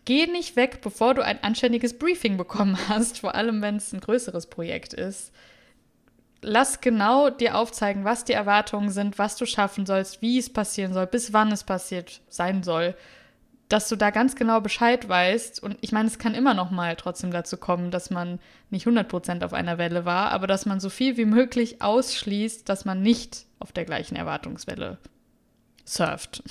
Geh 0.04 0.26
nicht 0.26 0.56
weg, 0.56 0.80
bevor 0.80 1.14
du 1.14 1.22
ein 1.22 1.42
anständiges 1.42 1.98
Briefing 1.98 2.36
bekommen 2.36 2.78
hast, 2.88 3.20
vor 3.20 3.34
allem 3.34 3.62
wenn 3.62 3.76
es 3.76 3.92
ein 3.92 4.00
größeres 4.00 4.46
Projekt 4.46 4.94
ist. 4.94 5.32
Lass 6.40 6.80
genau 6.80 7.30
dir 7.30 7.56
aufzeigen, 7.56 8.04
was 8.04 8.24
die 8.24 8.32
Erwartungen 8.32 8.90
sind, 8.90 9.18
was 9.18 9.36
du 9.36 9.44
schaffen 9.44 9.86
sollst, 9.86 10.22
wie 10.22 10.38
es 10.38 10.52
passieren 10.52 10.94
soll, 10.94 11.06
bis 11.06 11.32
wann 11.32 11.50
es 11.50 11.64
passiert 11.64 12.20
sein 12.28 12.62
soll 12.62 12.94
dass 13.68 13.88
du 13.88 13.96
da 13.96 14.10
ganz 14.10 14.34
genau 14.34 14.60
Bescheid 14.60 15.08
weißt. 15.08 15.62
Und 15.62 15.76
ich 15.80 15.92
meine, 15.92 16.08
es 16.08 16.18
kann 16.18 16.34
immer 16.34 16.54
noch 16.54 16.70
mal 16.70 16.96
trotzdem 16.96 17.30
dazu 17.30 17.56
kommen, 17.56 17.90
dass 17.90 18.10
man 18.10 18.40
nicht 18.70 18.86
100% 18.86 19.44
auf 19.44 19.52
einer 19.52 19.78
Welle 19.78 20.04
war, 20.04 20.30
aber 20.30 20.46
dass 20.46 20.66
man 20.66 20.80
so 20.80 20.88
viel 20.88 21.16
wie 21.16 21.26
möglich 21.26 21.82
ausschließt, 21.82 22.68
dass 22.68 22.84
man 22.84 23.02
nicht 23.02 23.46
auf 23.58 23.72
der 23.72 23.84
gleichen 23.84 24.16
Erwartungswelle 24.16 24.98
surft. 25.84 26.42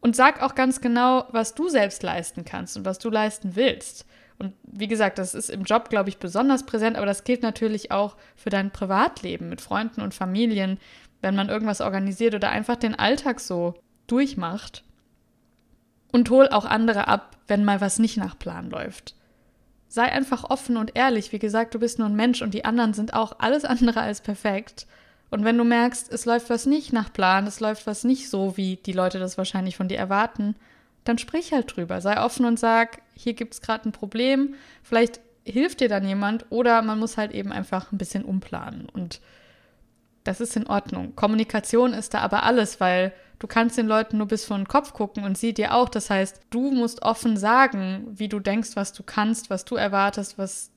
Und 0.00 0.16
sag 0.16 0.42
auch 0.42 0.54
ganz 0.54 0.80
genau, 0.80 1.26
was 1.30 1.54
du 1.54 1.68
selbst 1.68 2.02
leisten 2.02 2.44
kannst 2.44 2.76
und 2.76 2.84
was 2.84 2.98
du 2.98 3.10
leisten 3.10 3.54
willst. 3.54 4.06
Und 4.38 4.54
wie 4.62 4.88
gesagt, 4.88 5.18
das 5.18 5.34
ist 5.34 5.50
im 5.50 5.64
Job, 5.64 5.90
glaube 5.90 6.08
ich, 6.08 6.18
besonders 6.18 6.64
präsent, 6.64 6.96
aber 6.96 7.04
das 7.04 7.24
gilt 7.24 7.42
natürlich 7.42 7.92
auch 7.92 8.16
für 8.36 8.48
dein 8.48 8.70
Privatleben 8.70 9.50
mit 9.50 9.60
Freunden 9.60 10.00
und 10.00 10.14
Familien, 10.14 10.78
wenn 11.20 11.36
man 11.36 11.50
irgendwas 11.50 11.82
organisiert 11.82 12.34
oder 12.34 12.48
einfach 12.48 12.76
den 12.76 12.98
Alltag 12.98 13.40
so 13.40 13.74
durchmacht. 14.06 14.82
Und 16.12 16.30
hol 16.30 16.48
auch 16.48 16.64
andere 16.64 17.06
ab, 17.06 17.36
wenn 17.46 17.64
mal 17.64 17.82
was 17.82 17.98
nicht 17.98 18.16
nach 18.16 18.38
Plan 18.38 18.70
läuft. 18.70 19.14
Sei 19.88 20.04
einfach 20.04 20.48
offen 20.48 20.76
und 20.76 20.96
ehrlich. 20.96 21.32
Wie 21.32 21.38
gesagt, 21.38 21.74
du 21.74 21.78
bist 21.78 21.98
nur 21.98 22.08
ein 22.08 22.16
Mensch 22.16 22.40
und 22.42 22.54
die 22.54 22.64
anderen 22.64 22.94
sind 22.94 23.12
auch 23.12 23.34
alles 23.38 23.64
andere 23.64 24.00
als 24.00 24.20
perfekt. 24.22 24.86
Und 25.30 25.44
wenn 25.44 25.56
du 25.56 25.64
merkst, 25.64 26.12
es 26.12 26.24
läuft 26.24 26.50
was 26.50 26.66
nicht 26.66 26.92
nach 26.92 27.12
Plan, 27.12 27.46
es 27.46 27.60
läuft 27.60 27.86
was 27.86 28.04
nicht 28.04 28.28
so, 28.28 28.56
wie 28.56 28.76
die 28.76 28.92
Leute 28.92 29.18
das 29.18 29.38
wahrscheinlich 29.38 29.76
von 29.76 29.88
dir 29.88 29.98
erwarten, 29.98 30.56
dann 31.04 31.18
sprich 31.18 31.52
halt 31.52 31.74
drüber. 31.74 32.00
Sei 32.00 32.20
offen 32.20 32.44
und 32.44 32.58
sag, 32.58 33.00
hier 33.14 33.34
gibt 33.34 33.54
es 33.54 33.60
gerade 33.60 33.88
ein 33.88 33.92
Problem. 33.92 34.54
Vielleicht 34.82 35.20
hilft 35.44 35.80
dir 35.80 35.88
dann 35.88 36.06
jemand 36.06 36.46
oder 36.50 36.82
man 36.82 36.98
muss 36.98 37.16
halt 37.16 37.32
eben 37.32 37.52
einfach 37.52 37.92
ein 37.92 37.98
bisschen 37.98 38.24
umplanen. 38.24 38.88
Und 38.88 39.20
das 40.24 40.40
ist 40.40 40.56
in 40.56 40.66
Ordnung. 40.66 41.14
Kommunikation 41.16 41.94
ist 41.94 42.14
da 42.14 42.20
aber 42.20 42.42
alles, 42.42 42.80
weil 42.80 43.12
du 43.38 43.46
kannst 43.46 43.78
den 43.78 43.86
Leuten 43.86 44.18
nur 44.18 44.28
bis 44.28 44.44
vor 44.44 44.56
den 44.56 44.68
Kopf 44.68 44.92
gucken 44.92 45.24
und 45.24 45.38
sie 45.38 45.54
dir 45.54 45.74
auch. 45.74 45.88
Das 45.88 46.10
heißt, 46.10 46.40
du 46.50 46.70
musst 46.70 47.02
offen 47.02 47.36
sagen, 47.36 48.06
wie 48.10 48.28
du 48.28 48.38
denkst, 48.38 48.70
was 48.74 48.92
du 48.92 49.02
kannst, 49.02 49.48
was 49.48 49.64
du 49.64 49.76
erwartest, 49.76 50.36
was, 50.36 50.72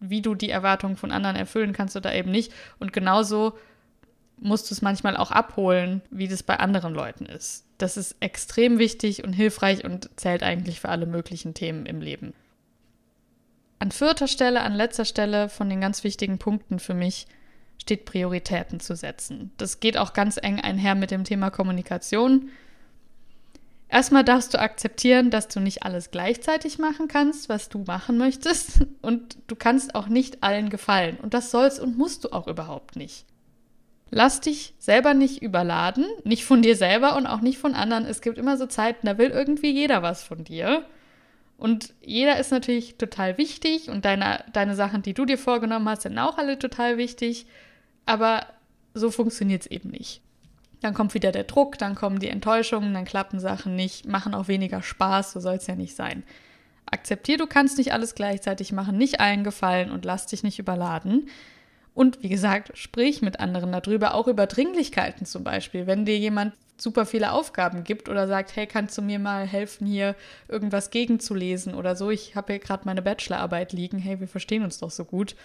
wie 0.00 0.22
du 0.22 0.34
die 0.34 0.50
Erwartungen 0.50 0.96
von 0.96 1.12
anderen 1.12 1.36
erfüllen 1.36 1.74
kannst 1.74 1.96
oder 1.96 2.14
eben 2.14 2.30
nicht. 2.30 2.52
Und 2.78 2.92
genauso 2.92 3.58
musst 4.42 4.70
du 4.70 4.74
es 4.74 4.82
manchmal 4.82 5.16
auch 5.16 5.30
abholen, 5.30 6.02
wie 6.10 6.28
das 6.28 6.42
bei 6.42 6.58
anderen 6.58 6.94
Leuten 6.94 7.26
ist. 7.26 7.64
Das 7.78 7.96
ist 7.96 8.16
extrem 8.20 8.78
wichtig 8.78 9.24
und 9.24 9.32
hilfreich 9.32 9.84
und 9.84 10.10
zählt 10.16 10.42
eigentlich 10.42 10.80
für 10.80 10.88
alle 10.88 11.06
möglichen 11.06 11.54
Themen 11.54 11.86
im 11.86 12.00
Leben. 12.00 12.34
An 13.78 13.90
vierter 13.90 14.28
Stelle, 14.28 14.60
an 14.60 14.74
letzter 14.74 15.04
Stelle 15.04 15.48
von 15.48 15.68
den 15.68 15.80
ganz 15.80 16.04
wichtigen 16.04 16.38
Punkten 16.38 16.78
für 16.78 16.94
mich 16.94 17.26
steht 17.80 18.04
Prioritäten 18.04 18.78
zu 18.78 18.94
setzen. 18.94 19.50
Das 19.56 19.80
geht 19.80 19.96
auch 19.96 20.12
ganz 20.12 20.36
eng 20.40 20.60
einher 20.60 20.94
mit 20.94 21.10
dem 21.10 21.24
Thema 21.24 21.50
Kommunikation. 21.50 22.50
Erstmal 23.88 24.24
darfst 24.24 24.54
du 24.54 24.60
akzeptieren, 24.60 25.30
dass 25.30 25.48
du 25.48 25.60
nicht 25.60 25.82
alles 25.82 26.10
gleichzeitig 26.12 26.78
machen 26.78 27.08
kannst, 27.08 27.48
was 27.48 27.68
du 27.68 27.80
machen 27.80 28.18
möchtest. 28.18 28.86
Und 29.02 29.36
du 29.48 29.56
kannst 29.56 29.94
auch 29.94 30.08
nicht 30.08 30.42
allen 30.42 30.70
gefallen. 30.70 31.18
Und 31.20 31.34
das 31.34 31.50
sollst 31.50 31.80
und 31.80 31.98
musst 31.98 32.24
du 32.24 32.32
auch 32.32 32.46
überhaupt 32.46 32.96
nicht. 32.96 33.26
Lass 34.14 34.42
dich 34.42 34.74
selber 34.78 35.14
nicht 35.14 35.40
überladen, 35.40 36.04
nicht 36.22 36.44
von 36.44 36.60
dir 36.60 36.76
selber 36.76 37.16
und 37.16 37.26
auch 37.26 37.40
nicht 37.40 37.56
von 37.56 37.74
anderen. 37.74 38.04
Es 38.04 38.20
gibt 38.20 38.36
immer 38.36 38.58
so 38.58 38.66
Zeiten, 38.66 39.06
da 39.06 39.16
will 39.16 39.30
irgendwie 39.30 39.70
jeder 39.70 40.02
was 40.02 40.22
von 40.22 40.44
dir. 40.44 40.84
Und 41.56 41.94
jeder 42.02 42.38
ist 42.38 42.50
natürlich 42.50 42.96
total 42.96 43.38
wichtig 43.38 43.88
und 43.88 44.04
deine, 44.04 44.44
deine 44.52 44.74
Sachen, 44.74 45.00
die 45.00 45.14
du 45.14 45.24
dir 45.24 45.38
vorgenommen 45.38 45.88
hast, 45.88 46.02
sind 46.02 46.18
auch 46.18 46.36
alle 46.36 46.58
total 46.58 46.98
wichtig. 46.98 47.46
Aber 48.04 48.44
so 48.92 49.10
funktioniert 49.10 49.62
es 49.62 49.70
eben 49.70 49.88
nicht. 49.88 50.20
Dann 50.82 50.92
kommt 50.92 51.14
wieder 51.14 51.32
der 51.32 51.44
Druck, 51.44 51.78
dann 51.78 51.94
kommen 51.94 52.18
die 52.18 52.28
Enttäuschungen, 52.28 52.92
dann 52.92 53.06
klappen 53.06 53.40
Sachen 53.40 53.76
nicht, 53.76 54.04
machen 54.04 54.34
auch 54.34 54.46
weniger 54.46 54.82
Spaß, 54.82 55.32
so 55.32 55.40
soll 55.40 55.54
es 55.54 55.66
ja 55.66 55.74
nicht 55.74 55.96
sein. 55.96 56.22
Akzeptier, 56.84 57.38
du 57.38 57.46
kannst 57.46 57.78
nicht 57.78 57.94
alles 57.94 58.14
gleichzeitig 58.14 58.72
machen, 58.72 58.98
nicht 58.98 59.20
allen 59.20 59.42
gefallen 59.42 59.90
und 59.90 60.04
lass 60.04 60.26
dich 60.26 60.42
nicht 60.42 60.58
überladen. 60.58 61.30
Und 61.94 62.22
wie 62.22 62.28
gesagt, 62.28 62.76
sprich 62.76 63.20
mit 63.20 63.40
anderen 63.40 63.72
darüber, 63.72 64.14
auch 64.14 64.26
über 64.26 64.46
Dringlichkeiten 64.46 65.26
zum 65.26 65.44
Beispiel. 65.44 65.86
Wenn 65.86 66.06
dir 66.06 66.16
jemand 66.16 66.54
super 66.78 67.06
viele 67.06 67.32
Aufgaben 67.32 67.84
gibt 67.84 68.08
oder 68.08 68.26
sagt, 68.26 68.56
hey, 68.56 68.66
kannst 68.66 68.96
du 68.96 69.02
mir 69.02 69.18
mal 69.18 69.46
helfen, 69.46 69.86
hier 69.86 70.16
irgendwas 70.48 70.90
gegenzulesen 70.90 71.74
oder 71.74 71.94
so, 71.94 72.10
ich 72.10 72.34
habe 72.34 72.54
hier 72.54 72.60
gerade 72.60 72.84
meine 72.86 73.02
Bachelorarbeit 73.02 73.72
liegen, 73.72 73.98
hey, 73.98 74.20
wir 74.20 74.28
verstehen 74.28 74.64
uns 74.64 74.78
doch 74.78 74.90
so 74.90 75.04
gut. 75.04 75.36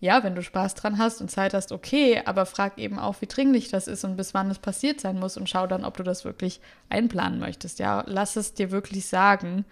Ja, 0.00 0.24
wenn 0.24 0.34
du 0.34 0.42
Spaß 0.42 0.74
dran 0.74 0.98
hast 0.98 1.20
und 1.20 1.30
Zeit 1.30 1.54
hast, 1.54 1.70
okay, 1.70 2.22
aber 2.24 2.44
frag 2.46 2.78
eben 2.78 2.98
auch, 2.98 3.20
wie 3.20 3.26
dringlich 3.26 3.68
das 3.68 3.86
ist 3.86 4.02
und 4.04 4.16
bis 4.16 4.34
wann 4.34 4.50
es 4.50 4.58
passiert 4.58 5.00
sein 5.00 5.18
muss 5.18 5.36
und 5.36 5.48
schau 5.48 5.68
dann, 5.68 5.84
ob 5.84 5.96
du 5.96 6.02
das 6.02 6.24
wirklich 6.24 6.60
einplanen 6.88 7.38
möchtest. 7.38 7.78
Ja, 7.78 8.02
lass 8.06 8.34
es 8.34 8.54
dir 8.54 8.72
wirklich 8.72 9.06
sagen. 9.06 9.64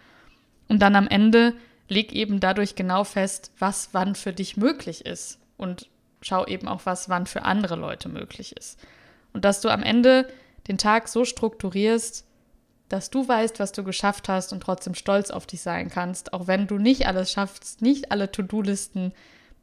Und 0.69 0.81
dann 0.83 0.95
am 0.95 1.09
Ende 1.09 1.55
leg 1.89 2.13
eben 2.13 2.39
dadurch 2.39 2.77
genau 2.77 3.03
fest, 3.03 3.51
was 3.59 3.89
wann 3.91 4.15
für 4.15 4.33
dich 4.33 4.57
möglich 4.57 5.05
ist. 5.05 5.41
Und 5.57 5.89
schau 6.23 6.47
eben 6.47 6.69
auch, 6.69 6.83
was 6.85 7.09
wann 7.09 7.27
für 7.27 7.43
andere 7.43 7.77
Leute 7.77 8.09
möglich 8.09 8.57
ist. 8.57 8.79
Und 9.33 9.45
dass 9.45 9.61
du 9.61 9.69
am 9.69 9.83
Ende 9.83 10.29
den 10.69 10.79
Tag 10.79 11.09
so 11.09 11.25
strukturierst, 11.25 12.27
dass 12.89 13.11
du 13.11 13.27
weißt, 13.27 13.61
was 13.61 13.73
du 13.73 13.85
geschafft 13.85 14.29
hast 14.29 14.53
und 14.53 14.61
trotzdem 14.61 14.95
stolz 14.95 15.31
auf 15.31 15.47
dich 15.47 15.63
sein 15.63 15.91
kannst, 15.91 16.33
auch 16.33 16.47
wenn 16.47 16.67
du 16.67 16.79
nicht 16.79 17.07
alles 17.07 17.31
schaffst, 17.31 17.83
nicht 17.83 18.11
alle 18.11 18.31
To-Do-Listen 18.31 19.13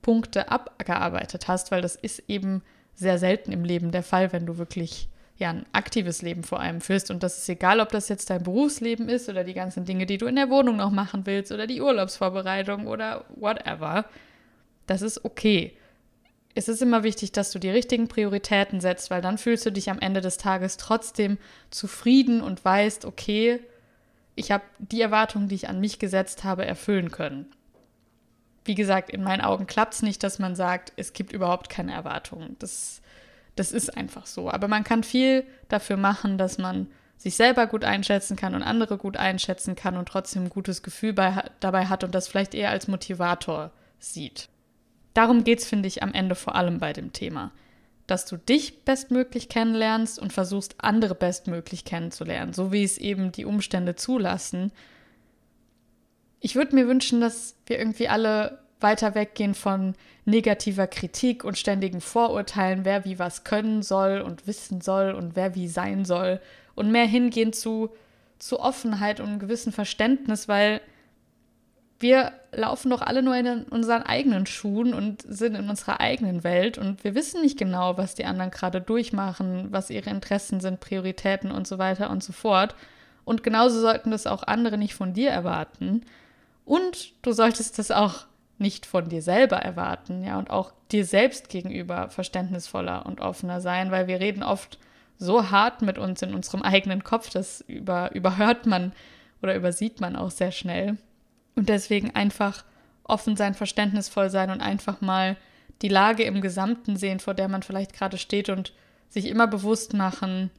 Punkte 0.02 0.50
abgearbeitet 0.50 1.48
hast, 1.48 1.72
weil 1.72 1.82
das 1.82 1.96
ist 1.96 2.24
eben 2.28 2.64
sehr 2.96 3.20
selten 3.20 3.52
im 3.52 3.66
Leben 3.66 3.92
der 3.92 4.04
Fall, 4.04 4.32
wenn 4.32 4.46
du 4.46 4.58
wirklich 4.58 5.10
ja 5.36 5.50
ein 5.50 5.66
aktives 5.72 6.22
Leben 6.22 6.44
vor 6.44 6.62
allem 6.62 6.82
führst 6.82 7.12
und 7.12 7.22
das 7.22 7.38
ist 7.38 7.50
egal, 7.50 7.80
ob 7.80 7.90
das 7.90 8.10
jetzt 8.10 8.30
dein 8.30 8.44
Berufsleben 8.44 9.10
ist 9.10 9.30
oder 9.30 9.44
die 9.44 9.54
ganzen 9.54 9.86
Dinge, 9.86 10.06
die 10.06 10.18
du 10.18 10.26
in 10.26 10.36
der 10.36 10.50
Wohnung 10.50 10.78
noch 10.78 10.90
machen 10.90 11.26
willst 11.26 11.52
oder 11.52 11.68
die 11.68 11.82
Urlaubsvorbereitung 11.82 12.88
oder 12.88 13.26
whatever. 13.36 14.06
Das 14.88 15.02
ist 15.02 15.26
okay 15.26 15.77
es 16.58 16.68
ist 16.68 16.82
immer 16.82 17.04
wichtig, 17.04 17.32
dass 17.34 17.52
du 17.52 17.60
die 17.60 17.70
richtigen 17.70 18.08
Prioritäten 18.08 18.82
setzt, 18.82 19.12
weil 19.12 19.22
dann 19.22 19.38
fühlst 19.38 19.66
du 19.68 19.72
dich 19.72 19.92
am 19.92 20.00
Ende 20.00 20.22
des 20.22 20.38
Tages 20.38 20.78
trotzdem 20.78 21.38
zufrieden 21.70 22.42
und 22.42 22.66
weißt, 22.66 23.06
okay, 23.06 23.60
ich 24.34 24.52
habe 24.52 24.64
die 24.80 25.02
Erwartungen, 25.02 25.50
die 25.50 25.56
ich 25.56 25.70
an 25.70 25.80
mich 25.80 26.00
gesetzt 26.00 26.44
habe, 26.44 26.66
erfüllen 26.66 27.12
können. 27.12 27.46
Wie 28.66 28.74
gesagt, 28.74 29.12
in 29.12 29.24
meinen 29.24 29.42
Augen 29.42 29.68
klappt 29.68 29.94
es 29.94 30.02
nicht, 30.02 30.24
dass 30.24 30.40
man 30.40 30.56
sagt, 30.56 30.94
es 30.96 31.14
gibt 31.14 31.32
überhaupt 31.32 31.70
keine 31.70 31.94
Erwartungen. 31.94 32.56
Das, 32.58 33.02
das 33.56 33.72
ist 33.72 33.96
einfach 33.96 34.26
so. 34.26 34.50
Aber 34.50 34.68
man 34.68 34.84
kann 34.84 35.04
viel 35.04 35.44
dafür 35.70 35.98
machen, 35.98 36.40
dass 36.40 36.58
man 36.58 36.88
sich 37.18 37.36
selber 37.36 37.68
gut 37.68 37.84
einschätzen 37.84 38.36
kann 38.36 38.56
und 38.56 38.64
andere 38.64 38.98
gut 38.98 39.16
einschätzen 39.16 39.76
kann 39.76 39.96
und 39.96 40.10
trotzdem 40.10 40.46
ein 40.46 40.50
gutes 40.50 40.82
Gefühl 40.82 41.14
bei, 41.14 41.44
dabei 41.60 41.86
hat 41.86 42.04
und 42.04 42.16
das 42.16 42.28
vielleicht 42.28 42.56
eher 42.56 42.72
als 42.72 42.88
Motivator 42.88 43.72
sieht. 44.00 44.50
Darum 45.18 45.44
geht 45.44 45.58
es, 45.58 45.68
finde 45.68 45.88
ich, 45.88 46.04
am 46.04 46.14
Ende 46.14 46.36
vor 46.36 46.54
allem 46.54 46.78
bei 46.78 46.94
dem 46.94 47.12
Thema. 47.12 47.52
Dass 48.06 48.28
du 48.28 48.38
dich 48.38 48.86
bestmöglich 48.86 49.50
kennenlernst 49.50 50.20
und 50.20 50.32
versuchst, 50.32 50.76
andere 50.78 51.16
bestmöglich 51.16 51.86
kennenzulernen, 51.86 52.54
so 52.54 52.72
wie 52.72 52.84
es 52.84 53.00
eben 53.00 53.32
die 53.32 53.46
Umstände 53.46 53.96
zulassen. 53.96 54.72
Ich 56.40 56.56
würde 56.56 56.76
mir 56.76 56.88
wünschen, 56.88 57.20
dass 57.20 57.56
wir 57.66 57.80
irgendwie 57.80 58.08
alle 58.08 58.60
weiter 58.80 59.16
weggehen 59.16 59.56
von 59.56 59.96
negativer 60.26 60.86
Kritik 60.86 61.44
und 61.44 61.58
ständigen 61.58 62.00
Vorurteilen, 62.00 62.86
wer 62.86 63.04
wie 63.04 63.18
was 63.18 63.44
können 63.44 63.82
soll 63.82 64.22
und 64.22 64.46
wissen 64.46 64.82
soll 64.82 65.14
und 65.14 65.36
wer 65.36 65.56
wie 65.56 65.68
sein 65.68 66.06
soll 66.06 66.40
und 66.76 66.92
mehr 66.92 67.08
hingehen 67.08 67.54
zu, 67.54 67.90
zu 68.38 68.60
Offenheit 68.60 69.20
und 69.20 69.30
einem 69.30 69.40
gewissen 69.40 69.72
Verständnis, 69.72 70.48
weil 70.48 70.80
wir 72.00 72.34
laufen 72.52 72.90
doch 72.90 73.02
alle 73.02 73.24
nur 73.24 73.36
in 73.36 73.64
unseren 73.64 74.04
eigenen 74.04 74.46
Schuhen 74.46 74.94
und 74.94 75.22
sind 75.22 75.56
in 75.56 75.70
unserer 75.70 76.00
eigenen 76.00 76.44
Welt 76.44 76.78
und 76.78 77.04
wir 77.04 77.16
wissen 77.16 77.42
nicht 77.42 77.58
genau, 77.58 77.98
was 77.98 78.16
die 78.16 78.26
anderen 78.26 78.52
gerade 78.52 78.82
durchmachen, 78.82 79.68
was 79.72 79.90
ihre 79.90 80.10
Interessen 80.10 80.60
sind, 80.60 80.80
Prioritäten 80.80 81.52
und 81.52 81.68
so 81.68 81.78
weiter 81.78 82.10
und 82.10 82.24
so 82.24 82.34
fort. 82.34 82.76
Und 83.26 83.44
genauso 83.44 83.82
sollten 83.82 84.12
das 84.12 84.28
auch 84.28 84.44
andere 84.44 84.78
nicht 84.78 84.94
von 84.94 85.14
dir 85.14 85.32
erwarten. 85.32 86.04
Und 86.66 87.14
du 87.24 87.32
solltest 87.32 87.78
das 87.80 87.92
auch 87.92 88.26
nicht 88.58 88.86
von 88.86 89.10
dir 89.10 89.22
selber 89.22 89.58
erwarten, 89.58 90.24
ja, 90.24 90.38
und 90.40 90.50
auch 90.50 90.72
dir 90.92 91.06
selbst 91.06 91.50
gegenüber 91.50 92.10
verständnisvoller 92.10 93.06
und 93.06 93.22
offener 93.22 93.62
sein, 93.62 93.92
weil 93.92 94.08
wir 94.08 94.20
reden 94.20 94.44
oft 94.44 94.80
so 95.20 95.52
hart 95.52 95.82
mit 95.82 95.98
uns 95.98 96.22
in 96.22 96.34
unserem 96.34 96.62
eigenen 96.62 97.04
Kopf, 97.04 97.30
das 97.30 97.62
über, 97.62 98.12
überhört 98.14 98.66
man 98.66 98.94
oder 99.42 99.56
übersieht 99.56 100.00
man 100.00 100.16
auch 100.16 100.32
sehr 100.32 100.52
schnell. 100.52 100.98
Und 101.58 101.70
deswegen 101.70 102.16
einfach 102.16 102.64
offen 103.04 103.36
sein, 103.36 103.56
verständnisvoll 103.56 104.30
sein 104.30 104.52
und 104.52 104.62
einfach 104.62 105.02
mal 105.02 105.38
die 105.82 105.88
Lage 105.88 106.24
im 106.24 106.40
Gesamten 106.40 106.98
sehen, 106.98 107.20
vor 107.20 107.34
der 107.34 107.48
man 107.48 107.64
vielleicht 107.64 107.94
gerade 107.94 108.20
steht 108.20 108.50
und 108.50 108.74
sich 109.10 109.26
immer 109.26 109.48
bewusst 109.48 109.94
machen, 109.96 110.52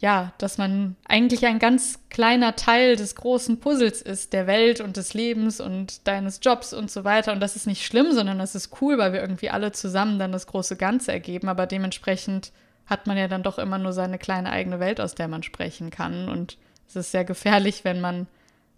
ja, 0.00 0.34
dass 0.36 0.58
man 0.58 0.96
eigentlich 1.08 1.46
ein 1.46 1.58
ganz 1.58 2.00
kleiner 2.10 2.54
Teil 2.54 2.96
des 2.96 3.14
großen 3.14 3.60
Puzzles 3.60 4.02
ist, 4.02 4.34
der 4.34 4.46
Welt 4.46 4.80
und 4.80 4.98
des 4.98 5.14
Lebens 5.14 5.58
und 5.58 6.06
deines 6.06 6.40
Jobs 6.42 6.74
und 6.74 6.90
so 6.90 7.04
weiter. 7.04 7.32
Und 7.32 7.40
das 7.40 7.56
ist 7.56 7.66
nicht 7.66 7.86
schlimm, 7.86 8.12
sondern 8.12 8.38
das 8.38 8.54
ist 8.54 8.82
cool, 8.82 8.98
weil 8.98 9.14
wir 9.14 9.22
irgendwie 9.22 9.48
alle 9.48 9.72
zusammen 9.72 10.18
dann 10.18 10.32
das 10.32 10.46
große 10.46 10.76
Ganze 10.76 11.12
ergeben. 11.12 11.48
Aber 11.48 11.66
dementsprechend 11.66 12.52
hat 12.84 13.06
man 13.06 13.16
ja 13.16 13.26
dann 13.26 13.42
doch 13.42 13.58
immer 13.58 13.78
nur 13.78 13.94
seine 13.94 14.18
kleine 14.18 14.50
eigene 14.50 14.80
Welt, 14.80 15.00
aus 15.00 15.14
der 15.14 15.28
man 15.28 15.42
sprechen 15.42 15.88
kann. 15.88 16.28
Und 16.28 16.58
es 16.86 16.96
ist 16.96 17.12
sehr 17.12 17.24
gefährlich, 17.24 17.84
wenn 17.84 18.02
man 18.02 18.26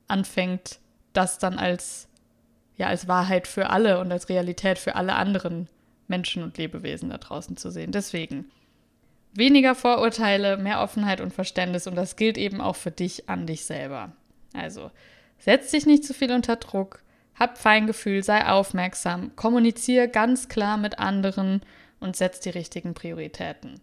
anfängt, 0.06 0.78
das 1.16 1.38
dann 1.38 1.58
als, 1.58 2.08
ja, 2.76 2.88
als 2.88 3.08
Wahrheit 3.08 3.46
für 3.46 3.70
alle 3.70 4.00
und 4.00 4.10
als 4.12 4.28
Realität 4.28 4.78
für 4.78 4.96
alle 4.96 5.14
anderen 5.14 5.68
Menschen 6.08 6.42
und 6.42 6.58
Lebewesen 6.58 7.10
da 7.10 7.18
draußen 7.18 7.56
zu 7.56 7.70
sehen. 7.70 7.92
Deswegen, 7.92 8.50
weniger 9.32 9.74
Vorurteile, 9.74 10.56
mehr 10.56 10.80
Offenheit 10.80 11.20
und 11.20 11.32
Verständnis 11.32 11.86
und 11.86 11.94
das 11.94 12.16
gilt 12.16 12.38
eben 12.38 12.60
auch 12.60 12.76
für 12.76 12.90
dich 12.90 13.28
an 13.28 13.46
dich 13.46 13.64
selber. 13.64 14.12
Also 14.54 14.90
setz 15.38 15.70
dich 15.70 15.86
nicht 15.86 16.04
zu 16.04 16.14
viel 16.14 16.32
unter 16.32 16.56
Druck, 16.56 17.02
hab 17.34 17.58
Feingefühl, 17.58 18.22
sei 18.22 18.46
aufmerksam, 18.46 19.36
kommuniziere 19.36 20.08
ganz 20.08 20.48
klar 20.48 20.76
mit 20.76 20.98
anderen 20.98 21.60
und 22.00 22.16
setz 22.16 22.40
die 22.40 22.50
richtigen 22.50 22.94
Prioritäten. 22.94 23.80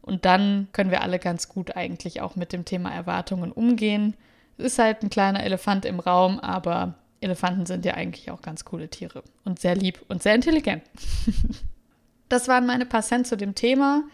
Und 0.00 0.24
dann 0.26 0.68
können 0.72 0.90
wir 0.90 1.02
alle 1.02 1.18
ganz 1.18 1.48
gut 1.48 1.76
eigentlich 1.76 2.20
auch 2.20 2.36
mit 2.36 2.52
dem 2.52 2.64
Thema 2.64 2.92
Erwartungen 2.92 3.50
umgehen. 3.50 4.14
Ist 4.56 4.78
halt 4.78 5.02
ein 5.02 5.10
kleiner 5.10 5.42
Elefant 5.42 5.84
im 5.84 6.00
Raum, 6.00 6.38
aber 6.38 6.94
Elefanten 7.20 7.66
sind 7.66 7.84
ja 7.84 7.94
eigentlich 7.94 8.30
auch 8.30 8.42
ganz 8.42 8.64
coole 8.64 8.88
Tiere 8.88 9.22
und 9.44 9.58
sehr 9.58 9.74
lieb 9.74 10.04
und 10.08 10.22
sehr 10.22 10.34
intelligent. 10.34 10.82
das 12.28 12.48
waren 12.48 12.66
meine 12.66 12.86
paar 12.86 13.02
Cent 13.02 13.26
zu 13.26 13.36
dem 13.36 13.54
Thema. 13.54 14.04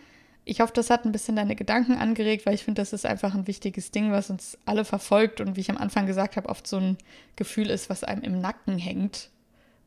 Ich 0.44 0.60
hoffe, 0.60 0.72
das 0.72 0.90
hat 0.90 1.04
ein 1.04 1.12
bisschen 1.12 1.36
deine 1.36 1.56
Gedanken 1.56 1.96
angeregt, 1.96 2.46
weil 2.46 2.54
ich 2.54 2.64
finde, 2.64 2.80
das 2.80 2.92
ist 2.92 3.04
einfach 3.04 3.34
ein 3.34 3.46
wichtiges 3.46 3.90
Ding, 3.90 4.10
was 4.10 4.30
uns 4.30 4.56
alle 4.64 4.84
verfolgt 4.84 5.40
und 5.40 5.56
wie 5.56 5.60
ich 5.60 5.70
am 5.70 5.76
Anfang 5.76 6.06
gesagt 6.06 6.36
habe, 6.36 6.48
oft 6.48 6.66
so 6.66 6.78
ein 6.78 6.96
Gefühl 7.36 7.68
ist, 7.68 7.90
was 7.90 8.04
einem 8.04 8.22
im 8.22 8.40
Nacken 8.40 8.78
hängt. 8.78 9.28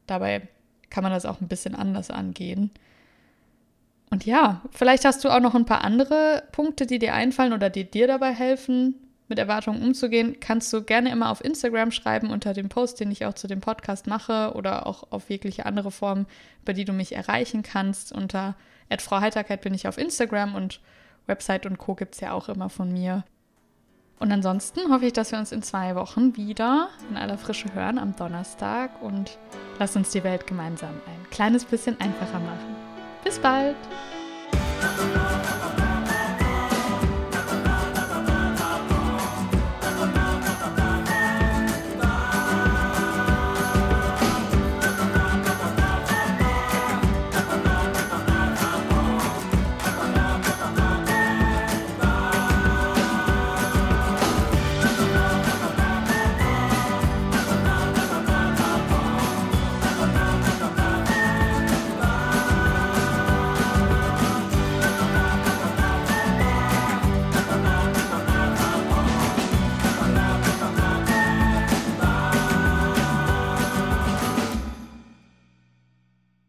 Dabei 0.06 0.48
kann 0.90 1.04
man 1.04 1.12
das 1.12 1.26
auch 1.26 1.42
ein 1.42 1.48
bisschen 1.48 1.76
anders 1.76 2.12
angehen. 2.12 2.70
Und 4.12 4.26
ja, 4.28 4.62
vielleicht 4.70 5.06
hast 5.06 5.24
du 5.24 5.30
auch 5.30 5.40
noch 5.40 5.56
ein 5.56 5.66
paar 5.66 5.84
andere 5.84 6.44
Punkte, 6.52 6.86
die 6.86 7.00
dir 7.00 7.16
einfallen 7.16 7.52
oder 7.52 7.72
die 7.72 7.90
dir 7.90 8.06
dabei 8.06 8.32
helfen, 8.32 8.96
mit 9.28 9.40
Erwartungen 9.40 9.82
umzugehen, 9.82 10.38
kannst 10.40 10.72
du 10.74 10.84
gerne 10.84 11.12
immer 11.12 11.30
auf 11.30 11.44
Instagram 11.44 11.92
schreiben 11.92 12.30
unter 12.30 12.54
dem 12.54 12.70
Post, 12.70 13.00
den 13.00 13.12
ich 13.12 13.26
auch 13.26 13.34
zu 13.34 13.48
dem 13.48 13.62
Podcast 13.62 14.08
mache 14.08 14.54
oder 14.56 14.86
auch 14.86 15.12
auf 15.12 15.30
jegliche 15.30 15.66
andere 15.66 15.92
Form, 15.92 16.26
über 16.62 16.74
die 16.74 16.86
du 16.86 16.94
mich 16.94 17.16
erreichen 17.16 17.64
kannst. 17.64 18.12
Unter 18.12 18.56
Frau 19.00 19.22
Heiterkeit 19.22 19.62
bin 19.62 19.74
ich 19.74 19.88
auf 19.88 19.98
Instagram 19.98 20.56
und 20.56 20.82
Website 21.26 21.66
und 21.66 21.78
Co. 21.78 21.96
gibt 21.96 22.16
es 22.16 22.22
ja 22.22 22.34
auch 22.34 22.50
immer 22.50 22.70
von 22.70 22.92
mir. 22.92 23.24
Und 24.20 24.32
ansonsten 24.32 24.90
hoffe 24.90 25.08
ich, 25.08 25.14
dass 25.14 25.32
wir 25.32 25.40
uns 25.40 25.52
in 25.52 25.64
zwei 25.64 25.96
Wochen 25.96 26.38
wieder 26.38 26.90
in 27.10 27.18
aller 27.18 27.38
Frische 27.38 27.74
hören 27.74 27.98
am 27.98 28.16
Donnerstag 28.16 29.02
und 29.02 29.38
lass 29.80 29.96
uns 29.96 30.12
die 30.12 30.24
Welt 30.24 30.48
gemeinsam 30.48 30.92
ein 30.92 31.30
kleines 31.30 31.66
bisschen 31.66 32.00
einfacher 32.00 32.40
machen. 32.40 32.76
Bis 33.24 33.40
bald! 33.40 33.76